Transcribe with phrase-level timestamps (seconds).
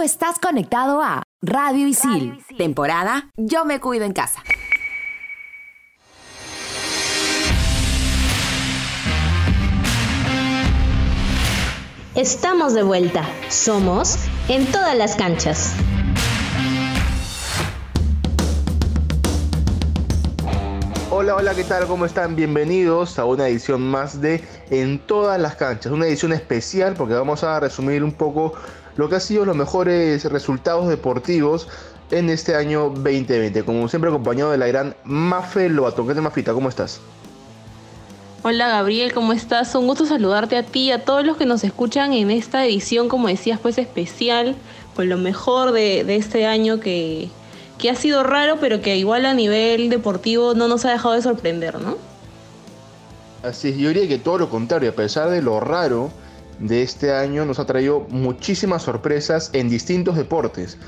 [0.00, 4.42] Tú estás conectado a Radio Isil, temporada Yo me cuido en casa.
[12.14, 13.26] Estamos de vuelta.
[13.50, 14.16] Somos
[14.48, 15.74] en todas las canchas.
[21.10, 21.86] Hola, hola, ¿qué tal?
[21.86, 22.36] ¿Cómo están?
[22.36, 25.92] Bienvenidos a una edición más de En todas las canchas.
[25.92, 28.54] Una edición especial porque vamos a resumir un poco
[29.00, 31.68] lo que ha sido los mejores resultados deportivos
[32.10, 33.64] en este año 2020.
[33.64, 36.06] Como siempre acompañado de la gran Mafe Lobato.
[36.06, 36.52] ¿Qué te Mafita?
[36.52, 37.00] ¿Cómo estás?
[38.42, 39.74] Hola Gabriel, ¿cómo estás?
[39.74, 43.08] Un gusto saludarte a ti y a todos los que nos escuchan en esta edición,
[43.08, 44.54] como decías, pues especial,
[44.94, 47.30] con lo mejor de, este año que,
[47.78, 51.22] que ha sido raro, pero que igual a nivel deportivo no nos ha dejado de
[51.22, 51.96] sorprender, ¿no?
[53.42, 56.10] Así es, yo diría que todo lo contrario, a pesar de lo raro
[56.60, 60.78] de este año, nos ha traído muchísimas sorpresas en distintos deportes.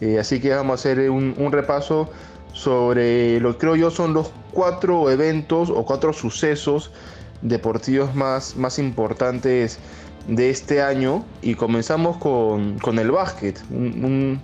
[0.00, 2.10] Eh, así que vamos a hacer un, repaso
[2.52, 6.90] sobre lo que creo yo son los cuatro eventos o cuatro sucesos
[7.42, 9.78] deportivos más, más importantes
[10.26, 14.40] de este año y comenzamos con, el básquet, un,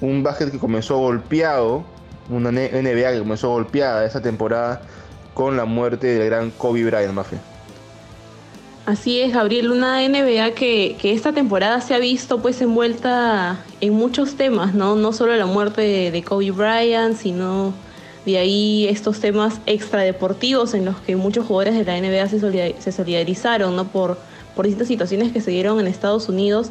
[0.00, 1.84] un, básquet que comenzó golpeado,
[2.28, 4.82] una NBA que comenzó golpeada esta temporada
[5.34, 7.40] con la muerte del gran Kobe Bryant, Mafia.
[8.90, 14.34] Así es, Gabriel, una NBA que, esta temporada se ha visto pues envuelta en muchos
[14.34, 14.96] temas, ¿no?
[14.96, 17.72] No solo la muerte de, Kobe Bryant, sino
[18.26, 22.26] de ahí estos temas extradeportivos en los que muchos jugadores de la NBA
[22.80, 23.86] se, solidarizaron, ¿no?
[23.86, 24.18] Por,
[24.56, 26.70] por distintas situaciones que se dieron en Estados Unidos,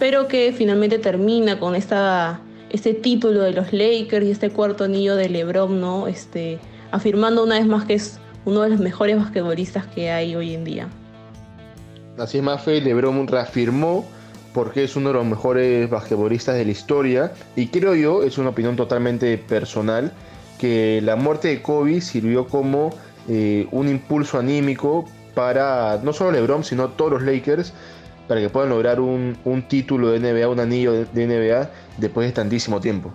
[0.00, 5.14] pero que finalmente termina con esta, este título de los Lakers y este cuarto anillo
[5.14, 6.08] de LeBron, ¿no?
[6.08, 6.58] Este,
[6.90, 10.64] afirmando una vez más que es uno de los mejores basquetbolistas que hay hoy en
[10.64, 10.88] día.
[12.20, 14.04] Así es, Mafe, LeBron reafirmó
[14.52, 18.50] porque es uno de los mejores basquetbolistas de la historia y creo yo, es una
[18.50, 20.12] opinión totalmente personal,
[20.58, 22.90] que la muerte de Kobe sirvió como
[23.26, 27.72] eh, un impulso anímico para no solo LeBron, sino todos los Lakers,
[28.28, 32.80] para que puedan lograr un título de NBA, un anillo de NBA después de tantísimo
[32.80, 33.10] tiempo.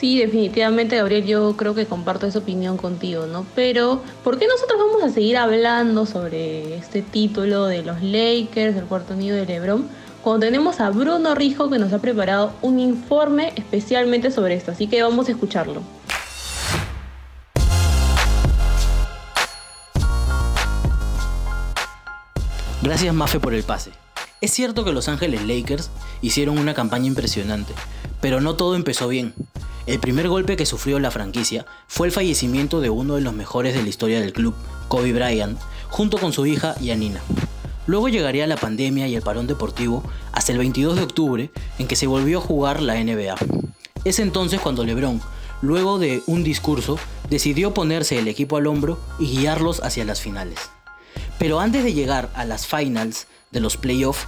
[0.00, 3.44] Sí, definitivamente, Gabriel, yo creo que comparto esa opinión contigo, ¿no?
[3.54, 8.86] Pero, ¿por qué nosotros vamos a seguir hablando sobre este título de los Lakers, del
[8.86, 9.86] cuarto nido de LeBron,
[10.22, 14.72] cuando tenemos a Bruno Rijo que nos ha preparado un informe especialmente sobre esto?
[14.72, 15.82] Así que vamos a escucharlo.
[22.80, 23.90] Gracias Mafe por el pase.
[24.40, 25.90] Es cierto que Los Ángeles Lakers
[26.22, 27.74] hicieron una campaña impresionante,
[28.22, 29.34] pero no todo empezó bien.
[29.86, 33.74] El primer golpe que sufrió la franquicia fue el fallecimiento de uno de los mejores
[33.74, 34.54] de la historia del club,
[34.88, 35.58] Kobe Bryant,
[35.88, 37.20] junto con su hija Yanina.
[37.86, 41.96] Luego llegaría la pandemia y el parón deportivo hasta el 22 de octubre en que
[41.96, 43.34] se volvió a jugar la NBA.
[44.04, 45.20] Es entonces cuando LeBron,
[45.62, 46.98] luego de un discurso,
[47.28, 50.58] decidió ponerse el equipo al hombro y guiarlos hacia las finales.
[51.38, 54.26] Pero antes de llegar a las finals de los playoffs,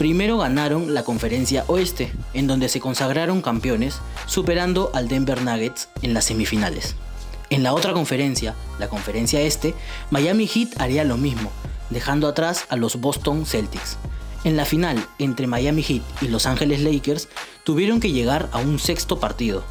[0.00, 6.14] Primero ganaron la conferencia oeste, en donde se consagraron campeones, superando al Denver Nuggets en
[6.14, 6.96] las semifinales.
[7.50, 9.74] En la otra conferencia, la conferencia este,
[10.10, 11.50] Miami Heat haría lo mismo,
[11.90, 13.98] dejando atrás a los Boston Celtics.
[14.44, 17.28] En la final entre Miami Heat y Los Angeles Lakers
[17.64, 19.64] tuvieron que llegar a un sexto partido,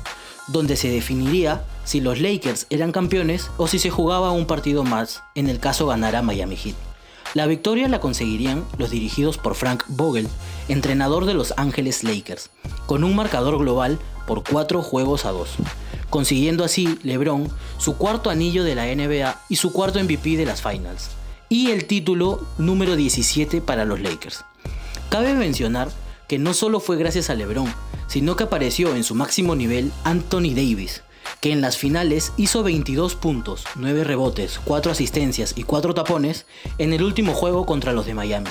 [0.46, 5.24] donde se definiría si los Lakers eran campeones o si se jugaba un partido más
[5.34, 6.89] en el caso ganara Miami Heat.
[7.36, 10.28] La victoria la conseguirían los dirigidos por Frank Vogel,
[10.68, 12.50] entrenador de Los Ángeles Lakers,
[12.88, 15.48] con un marcador global por 4 juegos a 2,
[16.10, 17.48] consiguiendo así LeBron
[17.78, 21.10] su cuarto anillo de la NBA y su cuarto MVP de las Finals,
[21.50, 24.44] y el título número 17 para los Lakers.
[25.10, 25.90] Cabe mencionar
[26.28, 27.72] que no solo fue gracias a LeBron,
[28.08, 31.04] sino que apareció en su máximo nivel Anthony Davis,
[31.42, 36.46] que en las finales hizo 22 puntos, 9 rebotes, 4 asistencias y 4 tapones
[36.78, 38.50] en el último juego contra los de Miami.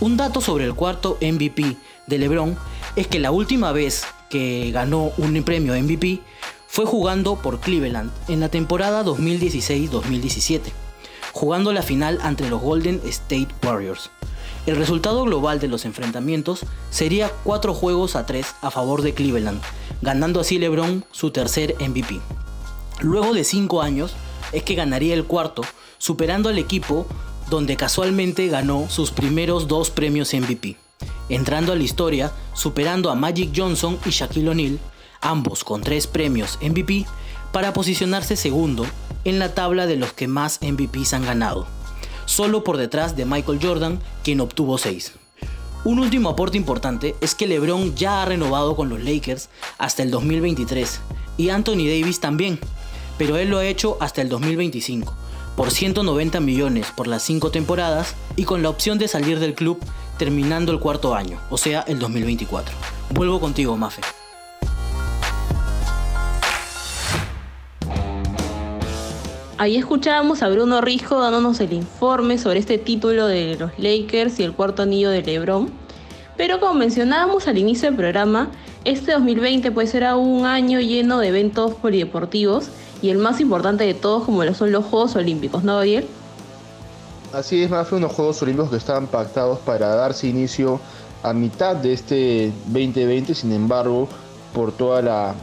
[0.00, 1.76] Un dato sobre el cuarto MVP
[2.06, 2.56] de LeBron
[2.96, 6.20] es que la última vez que ganó un premio MVP
[6.66, 10.60] fue jugando por Cleveland en la temporada 2016-2017,
[11.32, 14.10] jugando la final ante los Golden State Warriors.
[14.66, 16.60] El resultado global de los enfrentamientos
[16.90, 19.62] sería 4 juegos a 3 a favor de Cleveland,
[20.02, 22.20] ganando así LeBron su tercer MVP.
[23.00, 24.16] Luego de 5 años
[24.52, 25.62] es que ganaría el cuarto,
[25.98, 27.06] superando al equipo
[27.48, 30.76] donde casualmente ganó sus primeros dos premios MVP,
[31.28, 34.80] entrando a la historia superando a Magic Johnson y Shaquille O'Neal,
[35.20, 37.06] ambos con tres premios MVP,
[37.52, 38.84] para posicionarse segundo
[39.24, 41.68] en la tabla de los que más MVPs han ganado,
[42.26, 45.12] solo por detrás de Michael Jordan, quien obtuvo 6.
[45.84, 50.10] Un último aporte importante es que LeBron ya ha renovado con los Lakers hasta el
[50.10, 51.00] 2023
[51.38, 52.58] y Anthony Davis también,
[53.18, 55.14] pero él lo ha hecho hasta el 2025,
[55.56, 59.78] por 190 millones por las 5 temporadas y con la opción de salir del club
[60.18, 62.74] terminando el cuarto año, o sea, el 2024.
[63.14, 64.02] Vuelvo contigo, Mafe.
[69.58, 74.42] Ahí escuchábamos a Bruno Rijo dándonos el informe sobre este título de los Lakers y
[74.42, 75.70] el cuarto anillo de LeBron.
[76.36, 78.50] Pero como mencionábamos al inicio del programa,
[78.84, 82.68] este 2020 puede ser un año lleno de eventos polideportivos
[83.00, 86.06] y el más importante de todos como lo son los Juegos Olímpicos, ¿no, Gabriel?
[87.32, 90.78] Así es, más fue unos Juegos Olímpicos que estaban pactados para darse inicio
[91.22, 94.06] a mitad de este 2020, sin embargo,
[94.52, 95.34] por toda la,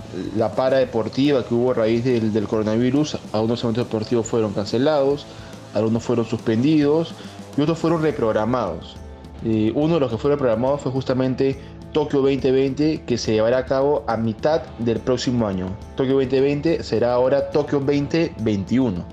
[0.55, 3.17] para deportiva que hubo a raíz del, coronavirus.
[3.31, 5.25] Algunos eventos deportivos fueron cancelados,
[5.73, 7.13] algunos fueron suspendidos
[7.57, 8.95] y otros fueron reprogramados.
[9.45, 11.59] Eh, uno de los que fue reprogramado fue justamente
[11.91, 15.67] Tokio 2020 que se llevará a cabo a mitad del próximo año.
[15.95, 19.05] Tokio 2020 será ahora Tokio 2021.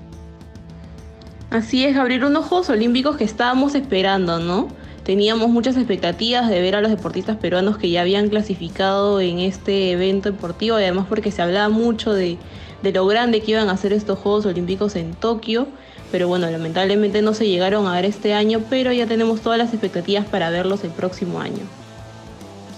[1.51, 4.69] Así es, abrir unos Juegos Olímpicos que estábamos esperando, ¿no?
[5.03, 9.91] Teníamos muchas expectativas de ver a los deportistas peruanos que ya habían clasificado en este
[9.91, 12.37] evento deportivo además porque se hablaba mucho de,
[12.83, 15.67] lo grande que iban a ser estos Juegos Olímpicos en Tokio.
[16.11, 19.71] Pero bueno, lamentablemente no se llegaron a ver este año, pero ya tenemos todas las
[19.71, 21.63] expectativas para verlos el próximo año.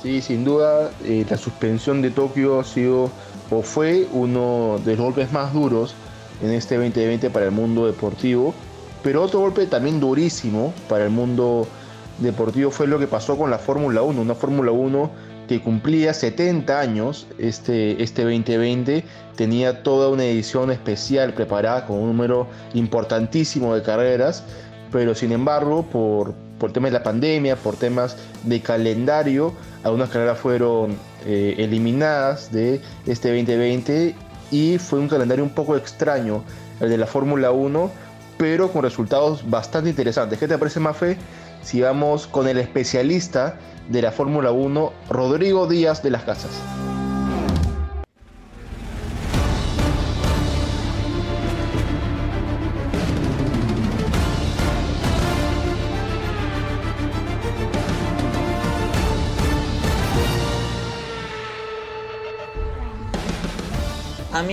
[0.03, 3.09] Sí, sin duda, eh, la suspensión de Tokio ha sido
[3.49, 5.95] o fue uno de los golpes más duros
[6.41, 8.53] en este 2020 para el mundo deportivo,
[9.01, 11.67] pero otro golpe también durísimo para el mundo
[12.23, 15.11] deportivo fue lo que pasó con la Fórmula 1, una Fórmula 1
[15.47, 19.03] que cumplía 70 años este, este 2020,
[19.35, 24.43] tenía toda una edición especial preparada con un número importantísimo de carreras,
[24.91, 29.53] pero sin embargo por, por temas de la pandemia, por temas de calendario,
[29.83, 30.95] algunas carreras fueron
[31.25, 34.15] eh, eliminadas de este 2020
[34.51, 36.43] y fue un calendario un poco extraño
[36.79, 37.91] el de la Fórmula 1,
[38.37, 40.39] pero con resultados bastante interesantes.
[40.39, 41.17] ¿Qué te parece, Mafe?
[41.63, 43.57] Si vamos con el especialista
[43.89, 46.72] de la Fórmula 1, Rodrigo Díaz de las Casas.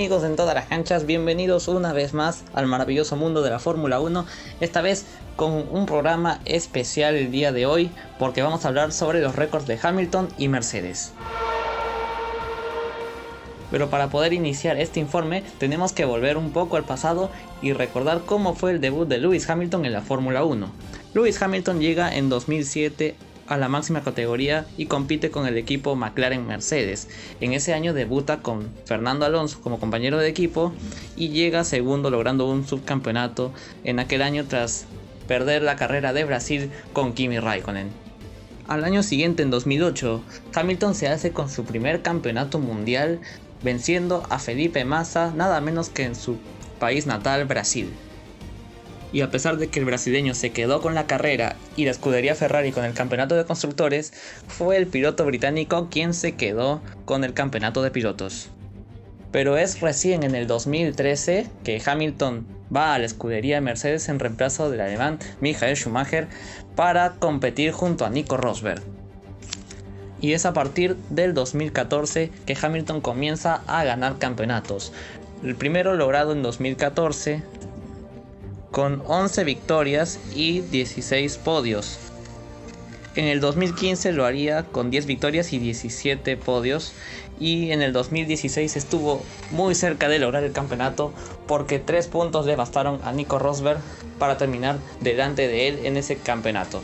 [0.01, 4.01] Amigos en todas las canchas, bienvenidos una vez más al maravilloso mundo de la Fórmula
[4.01, 4.25] 1,
[4.63, 5.05] esta vez
[5.37, 9.67] con un programa especial el día de hoy porque vamos a hablar sobre los récords
[9.67, 11.13] de Hamilton y Mercedes.
[13.71, 17.31] Pero para poder iniciar este informe tenemos que volver un poco al pasado
[17.61, 20.67] y recordar cómo fue el debut de Lewis Hamilton en la Fórmula 1.
[21.13, 23.17] Lewis Hamilton llega en 2007
[23.51, 27.09] a la máxima categoría y compite con el equipo McLaren Mercedes.
[27.41, 30.73] En ese año debuta con Fernando Alonso como compañero de equipo
[31.17, 33.53] y llega segundo logrando un subcampeonato
[33.83, 34.87] en aquel año tras
[35.27, 37.89] perder la carrera de Brasil con Kimi Raikkonen.
[38.69, 40.23] Al año siguiente, en 2008,
[40.55, 43.21] Hamilton se hace con su primer campeonato mundial
[43.65, 46.39] venciendo a Felipe Massa nada menos que en su
[46.79, 47.91] país natal Brasil
[49.13, 52.35] y a pesar de que el brasileño se quedó con la carrera y la escudería
[52.35, 54.13] Ferrari con el campeonato de constructores,
[54.49, 58.51] fue el piloto británico quien se quedó con el campeonato de pilotos.
[59.33, 64.71] Pero es recién en el 2013 que Hamilton va a la escudería Mercedes en reemplazo
[64.71, 66.29] del alemán Michael Schumacher
[66.77, 68.83] para competir junto a Nico Rosberg.
[70.21, 74.93] Y es a partir del 2014 que Hamilton comienza a ganar campeonatos.
[75.43, 77.43] El primero logrado en 2014
[78.71, 81.99] con 11 victorias y 16 podios.
[83.17, 86.93] En el 2015 lo haría con 10 victorias y 17 podios.
[87.41, 91.13] Y en el 2016 estuvo muy cerca de lograr el campeonato
[91.47, 93.81] porque 3 puntos le bastaron a Nico Rosberg
[94.19, 96.83] para terminar delante de él en ese campeonato.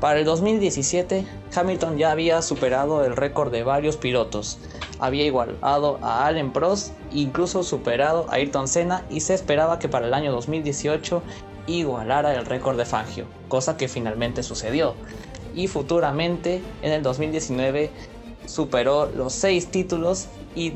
[0.00, 4.58] Para el 2017, Hamilton ya había superado el récord de varios pilotos.
[4.98, 10.06] Había igualado a Allen Prost, incluso superado a Ayrton Senna y se esperaba que para
[10.06, 11.22] el año 2018
[11.66, 14.94] igualara el récord de Fangio, cosa que finalmente sucedió.
[15.54, 17.90] Y futuramente, en el 2019,
[18.46, 20.72] superó los 6 títulos y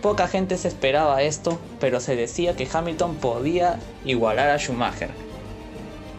[0.00, 5.23] poca gente se esperaba esto, pero se decía que Hamilton podía igualar a Schumacher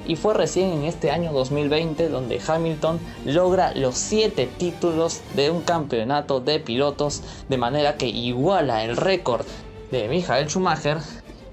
[0.07, 5.61] y fue recién en este año 2020 donde Hamilton logra los 7 títulos de un
[5.61, 9.45] campeonato de pilotos de manera que iguala el récord
[9.91, 10.97] de Michael Schumacher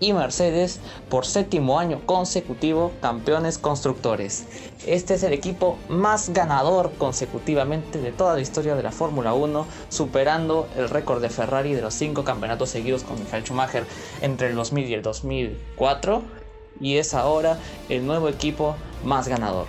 [0.02, 4.44] y Mercedes por séptimo año consecutivo campeones constructores.
[4.84, 9.64] Este es el equipo más ganador consecutivamente de toda la historia de la Fórmula 1,
[9.88, 13.84] superando el récord de Ferrari de los cinco campeonatos seguidos con Michael Schumacher
[14.22, 16.41] entre el 2000 y el 2004
[16.80, 19.66] y es ahora el nuevo equipo más ganador.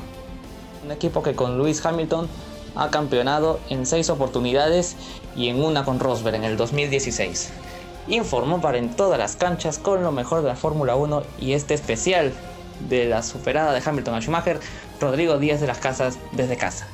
[0.84, 2.28] Un equipo que con Lewis Hamilton
[2.76, 4.96] ha campeonado en seis oportunidades
[5.36, 7.52] y en una con Rosberg en el 2016.
[8.08, 11.74] Informó para en todas las canchas con lo mejor de la Fórmula 1 y este
[11.74, 12.34] especial
[12.90, 14.60] de la superada de Hamilton a Schumacher,
[15.00, 16.88] Rodrigo Díaz de las Casas desde casa.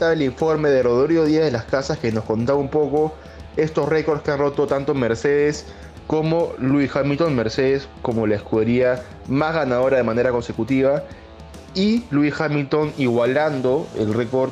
[0.00, 3.14] El informe de Rodrigo Díaz de las Casas que nos contaba un poco
[3.58, 5.66] estos récords que han roto tanto Mercedes
[6.06, 11.04] como Lewis Hamilton, Mercedes como la escudería más ganadora de manera consecutiva
[11.74, 14.50] y Lewis Hamilton igualando el récord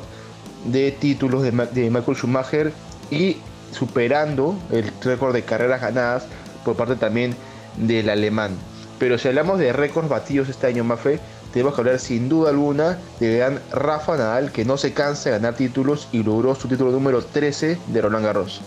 [0.65, 2.71] de títulos de, Michael Schumacher
[3.09, 3.37] y
[3.71, 6.27] superando el récord de carreras ganadas
[6.63, 7.35] por parte también
[7.75, 8.51] del alemán.
[8.99, 11.19] Pero si hablamos de récords batidos este año, Mafe,
[11.53, 15.37] tenemos que hablar sin duda alguna de gran Rafa Nadal, que no se cansa de
[15.37, 18.61] ganar títulos y logró su título número 13 de Roland Garros.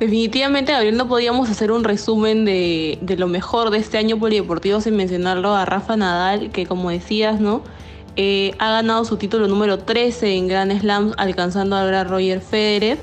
[0.00, 4.96] Definitivamente, Gabriel, no podíamos hacer un resumen de, lo mejor de este año polideportivo sin
[4.96, 7.62] mencionarlo a Rafa Nadal, que como decías, ¿no?
[8.16, 12.98] Eh, ha ganado su título número 13 en Grand Slam, alcanzando al gran Roger Federer.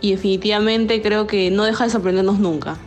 [0.00, 2.78] Y definitivamente creo que no deja de sorprendernos nunca.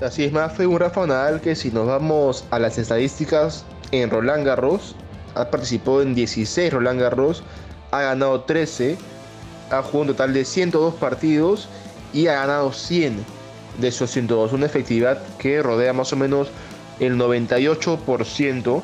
[0.00, 4.10] Así es, más fue un Rafa Nadal que si nos vamos a las estadísticas en
[4.10, 4.96] Roland Garros,
[5.34, 7.44] ha participado en 16 Roland Garros,
[7.92, 8.98] ha ganado 13,
[9.70, 11.68] ha jugado un total de 102 partidos
[12.12, 13.24] y ha ganado 100
[13.78, 16.48] de esos 102, una efectividad que rodea más o menos
[16.98, 18.82] el 98%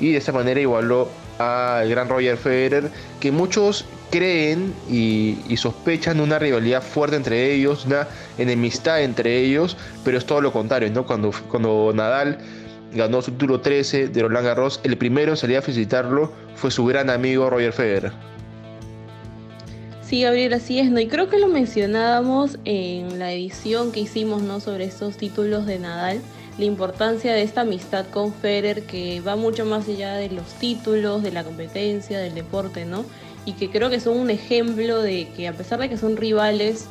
[0.00, 2.90] y de esa manera igualó al gran Roger Federer,
[3.20, 8.06] que muchos creen y, sospechan una rivalidad fuerte entre ellos, una
[8.38, 11.06] enemistad entre ellos, pero es todo lo contrario, ¿no?
[11.06, 12.38] Cuando, cuando Nadal
[12.94, 16.84] ganó su título 13 de Roland Garros, el primero en salir a felicitarlo fue su
[16.84, 18.12] gran amigo Roger Federer.
[20.02, 21.00] Sí, Gabriel, así es, ¿no?
[21.00, 24.60] Y creo que lo mencionábamos en la edición que hicimos, ¿no?
[24.60, 26.20] Sobre estos títulos de Nadal,
[26.58, 31.22] la importancia de esta amistad con Federer que va mucho más allá de los títulos,
[31.22, 33.06] de la competencia, del deporte, ¿no?
[33.46, 36.88] Y que creo que son un ejemplo de que a pesar de que son rivales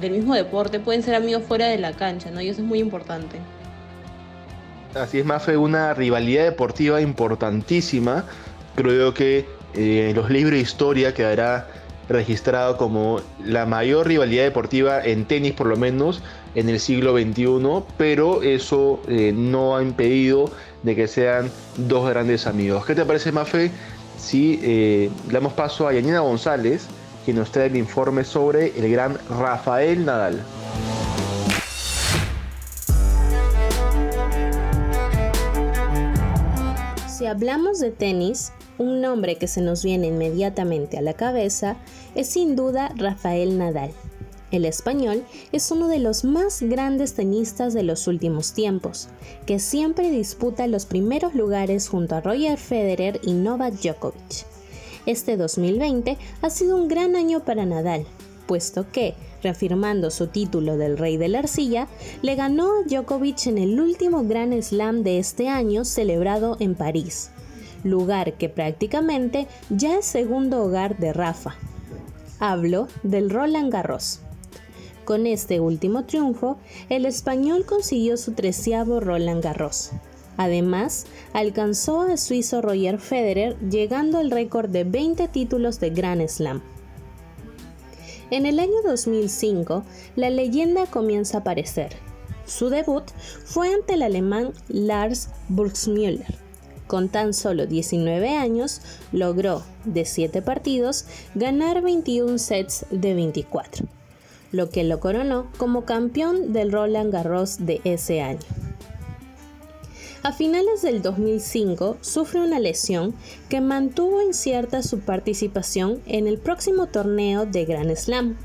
[0.00, 2.40] del mismo deporte, pueden ser amigos fuera de la cancha, ¿no?
[2.40, 3.38] Y eso es muy importante.
[4.94, 8.24] Así es, Mafe, una rivalidad deportiva importantísima.
[8.76, 11.66] Creo que eh, los libros de historia quedará
[12.08, 16.22] registrado como la mayor rivalidad deportiva en tenis por lo menos
[16.54, 20.50] en el siglo XXI, pero eso eh, no ha impedido
[20.82, 22.86] de que sean dos grandes amigos.
[22.86, 23.70] ¿Qué te parece, Mafe,
[24.18, 26.86] si eh, damos paso a Yanina González,
[27.26, 30.44] que nos trae el informe sobre el gran Rafael Nadal?
[37.08, 41.76] Si hablamos de tenis, un nombre que se nos viene inmediatamente a la cabeza
[42.14, 43.90] es sin duda Rafael Nadal.
[44.52, 49.08] El español es uno de los más grandes tenistas de los últimos tiempos,
[49.46, 54.55] que siempre disputa los primeros lugares junto a Roger Federer y Novak Djokovic.
[55.06, 58.04] Este 2020 ha sido un gran año para Nadal,
[58.48, 61.86] puesto que, reafirmando su título del Rey de la Arcilla,
[62.22, 67.30] le ganó Djokovic en el último Grand Slam de este año celebrado en París,
[67.84, 71.54] lugar que prácticamente ya es segundo hogar de Rafa.
[72.40, 74.20] Hablo del Roland Garros.
[75.04, 76.58] Con este último triunfo,
[76.88, 79.92] el español consiguió su treceavo Roland Garros.
[80.36, 86.62] Además, alcanzó al suizo Roger Federer llegando al récord de 20 títulos de Grand Slam.
[88.30, 89.84] En el año 2005,
[90.16, 91.92] la leyenda comienza a aparecer.
[92.44, 93.04] Su debut
[93.44, 96.34] fue ante el alemán Lars Burgsmüller,
[96.86, 98.80] con tan solo 19 años,
[99.12, 103.86] logró, de 7 partidos, ganar 21 sets de 24,
[104.52, 108.65] lo que lo coronó como campeón del Roland Garros de ese año.
[110.22, 113.14] A finales del 2005 sufre una lesión
[113.48, 118.36] que mantuvo incierta su participación en el próximo torneo de Grand Slam,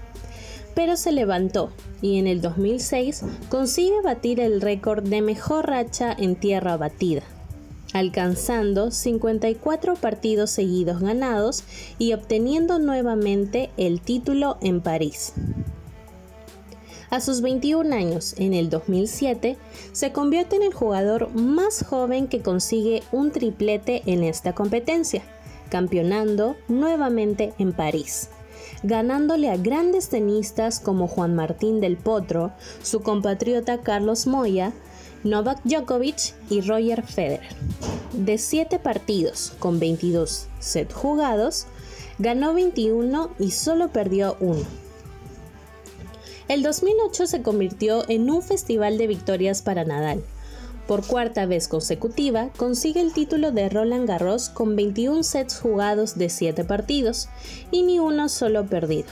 [0.76, 6.36] pero se levantó y en el 2006 consigue batir el récord de mejor racha en
[6.36, 7.24] tierra batida,
[7.94, 11.64] alcanzando 54 partidos seguidos ganados
[11.98, 15.34] y obteniendo nuevamente el título en París.
[17.12, 19.58] A sus 21 años, en el 2007,
[19.92, 25.22] se convierte en el jugador más joven que consigue un triplete en esta competencia,
[25.70, 28.30] campeonando nuevamente en París
[28.84, 32.52] ganándole a grandes tenistas como Juan Martín del Potro,
[32.82, 34.74] su compatriota Carlos Moya,
[35.24, 37.56] Novak Djokovic y Roger Federer.
[38.14, 41.68] De 7 partidos con 22 set jugados,
[42.18, 44.66] ganó 21 y solo perdió uno.
[46.52, 50.22] El 2008 se convirtió en un festival de victorias para Nadal.
[50.86, 56.28] Por cuarta vez consecutiva, consigue el título de Roland Garros con 21 sets jugados de
[56.28, 57.30] 7 partidos
[57.72, 59.08] y ni uno solo perdido.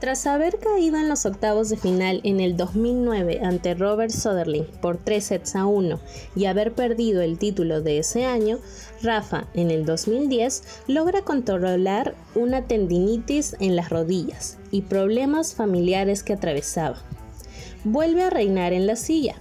[0.00, 4.98] Tras haber caído en los octavos de final en el 2009 ante Robert Soderling por
[4.98, 6.00] 3 sets a 1
[6.34, 8.58] y haber perdido el título de ese año,
[9.02, 16.34] Rafa en el 2010 logra controlar una tendinitis en las rodillas y problemas familiares que
[16.34, 16.98] atravesaba.
[17.84, 19.36] Vuelve a reinar en la silla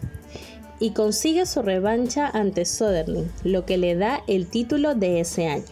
[0.79, 5.65] y consigue su revancha ante Soderling, lo que le da el título de ese año.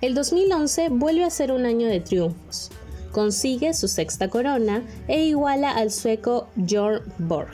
[0.00, 2.70] El 2011 vuelve a ser un año de triunfos
[3.12, 7.52] consigue su sexta corona e iguala al sueco Björn Borg,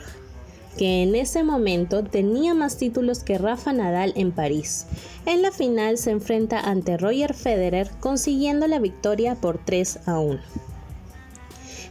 [0.77, 4.87] que en ese momento tenía más títulos que Rafa Nadal en París.
[5.25, 10.39] En la final se enfrenta ante Roger Federer consiguiendo la victoria por 3 a 1.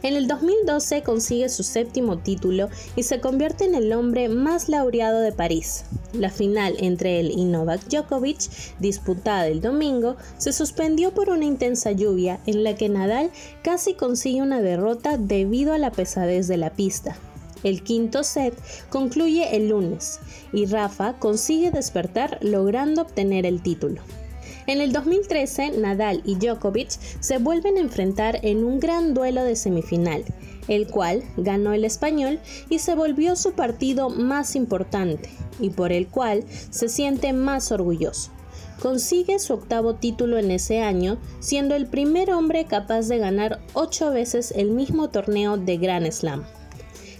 [0.01, 5.19] En el 2012 consigue su séptimo título y se convierte en el hombre más laureado
[5.19, 5.83] de París.
[6.13, 11.91] La final entre él y Novak Djokovic, disputada el domingo, se suspendió por una intensa
[11.91, 13.29] lluvia en la que Nadal
[13.61, 17.17] casi consigue una derrota debido a la pesadez de la pista.
[17.63, 18.53] El quinto set
[18.89, 20.19] concluye el lunes
[20.53, 24.01] y Rafa consigue despertar logrando obtener el título.
[24.69, 29.55] En el 2013, Nadal y Djokovic se vuelven a enfrentar en un gran duelo de
[29.55, 30.23] semifinal,
[30.67, 36.07] el cual ganó el español y se volvió su partido más importante y por el
[36.07, 38.29] cual se siente más orgulloso.
[38.79, 44.11] Consigue su octavo título en ese año, siendo el primer hombre capaz de ganar ocho
[44.11, 46.45] veces el mismo torneo de Grand Slam.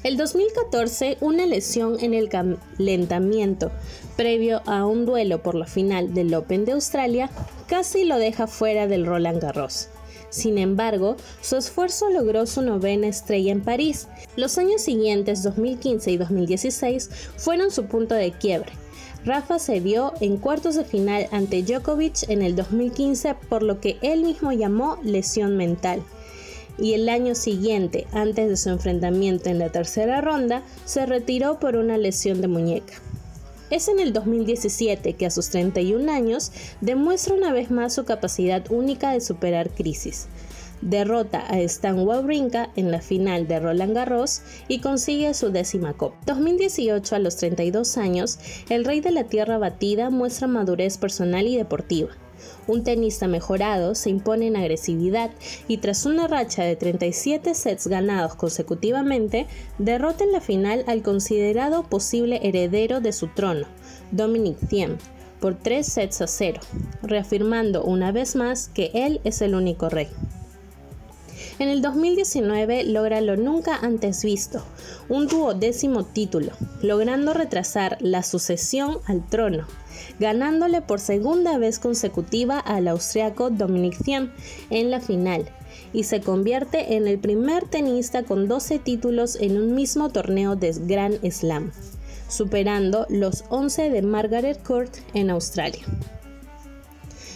[0.01, 3.69] El 2014, una lesión en el calentamiento
[4.15, 7.29] previo a un duelo por la final del Open de Australia
[7.67, 9.89] casi lo deja fuera del Roland Garros.
[10.29, 14.07] Sin embargo, su esfuerzo logró su novena estrella en París.
[14.37, 18.71] Los años siguientes, 2015 y 2016, fueron su punto de quiebre.
[19.25, 23.97] Rafa se vio en cuartos de final ante Djokovic en el 2015 por lo que
[24.01, 26.01] él mismo llamó lesión mental
[26.81, 31.75] y el año siguiente, antes de su enfrentamiento en la tercera ronda, se retiró por
[31.75, 32.93] una lesión de muñeca.
[33.69, 38.63] Es en el 2017 que a sus 31 años demuestra una vez más su capacidad
[38.71, 40.27] única de superar crisis.
[40.81, 46.17] Derrota a Stan Wawrinka en la final de Roland Garros y consigue su décima copa.
[46.25, 48.39] 2018 a los 32 años,
[48.69, 52.11] el rey de la tierra batida muestra madurez personal y deportiva
[52.67, 55.31] un tenista mejorado se impone en agresividad
[55.67, 59.47] y tras una racha de 37 sets ganados consecutivamente,
[59.77, 63.67] derrota en la final al considerado posible heredero de su trono,
[64.11, 64.97] Dominic Thiem,
[65.39, 66.59] por 3 sets a 0,
[67.01, 70.07] reafirmando una vez más que él es el único rey.
[71.59, 74.63] En el 2019 logra lo nunca antes visto,
[75.09, 79.67] un duodécimo título, logrando retrasar la sucesión al trono,
[80.19, 84.31] ganándole por segunda vez consecutiva al austriaco Dominic Thiem
[84.69, 85.45] en la final,
[85.93, 90.73] y se convierte en el primer tenista con 12 títulos en un mismo torneo de
[90.81, 91.71] Grand Slam,
[92.27, 95.85] superando los 11 de Margaret Court en Australia.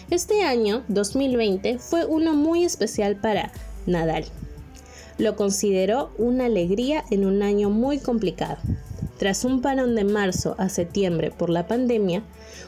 [0.09, 3.51] Este año, 2020, fue uno muy especial para
[3.85, 4.25] Nadal.
[5.17, 8.57] Lo consideró una alegría en un año muy complicado.
[9.17, 12.23] Tras un parón de marzo a septiembre por la pandemia,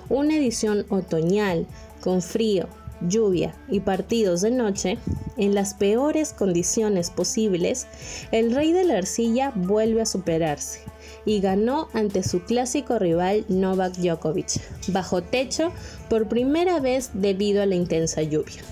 [0.09, 1.65] una edición otoñal
[2.01, 2.67] con frío,
[3.01, 4.97] lluvia y partidos de noche,
[5.37, 7.87] en las peores condiciones posibles,
[8.31, 10.81] el rey de la arcilla vuelve a superarse
[11.25, 15.71] y ganó ante su clásico rival Novak Djokovic, bajo techo
[16.09, 18.63] por primera vez debido a la intensa lluvia.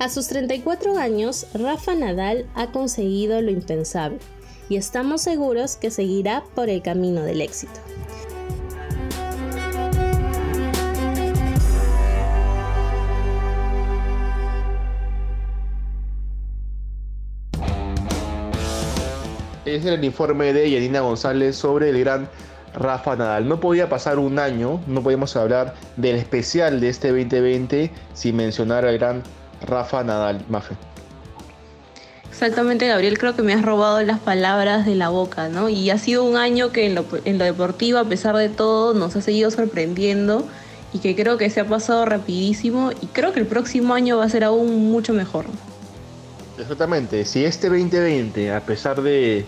[0.00, 4.18] A sus 34 años, Rafa Nadal ha conseguido lo impensable
[4.70, 7.78] y estamos seguros que seguirá por el camino del éxito.
[19.66, 22.26] Es el informe de Yanina González sobre el gran
[22.72, 23.46] Rafa Nadal.
[23.46, 28.86] No podía pasar un año, no podíamos hablar del especial de este 2020 sin mencionar
[28.86, 29.22] al gran
[29.62, 30.74] Rafa Nadal, Mafe.
[32.30, 35.68] Exactamente, Gabriel, creo que me has robado las palabras de la boca, ¿no?
[35.68, 38.94] Y ha sido un año que en lo, en lo deportivo, a pesar de todo,
[38.94, 40.46] nos ha seguido sorprendiendo
[40.92, 44.24] y que creo que se ha pasado rapidísimo y creo que el próximo año va
[44.24, 45.44] a ser aún mucho mejor.
[46.58, 49.44] Exactamente, si este 2020, a pesar de,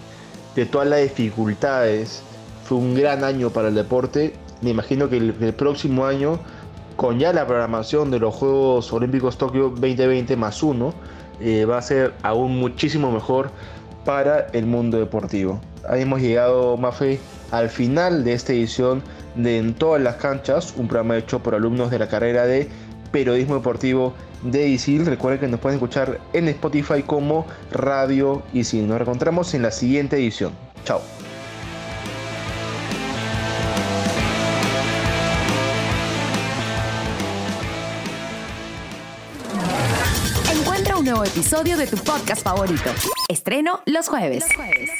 [0.54, 2.22] de todas las dificultades,
[2.64, 6.40] fue un gran año para el deporte, me imagino que el, el próximo año,
[6.96, 10.94] con ya la programación de los Juegos Olímpicos Tokio 2020 más uno,
[11.40, 13.50] eh, va a ser aún muchísimo mejor
[14.04, 15.60] para el mundo deportivo.
[15.90, 17.18] Hemos llegado, Mafe,
[17.50, 19.02] al final de esta edición
[19.34, 22.68] de En todas las canchas, un programa hecho por alumnos de la carrera de
[23.12, 25.06] Periodismo Deportivo de ISIL.
[25.06, 28.86] Recuerden que nos pueden escuchar en Spotify como Radio ISIL.
[28.86, 30.52] Nos encontramos en la siguiente edición.
[30.84, 31.00] Chao.
[41.32, 42.90] Episodio de tu podcast favorito.
[43.26, 44.44] Estreno los jueves.
[44.44, 44.90] Los jueves.